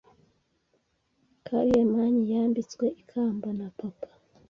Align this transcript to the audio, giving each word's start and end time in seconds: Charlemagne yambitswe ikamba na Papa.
Charlemagne 1.45 2.25
yambitswe 2.33 2.85
ikamba 3.01 3.47
na 3.59 3.67
Papa. 3.79 4.09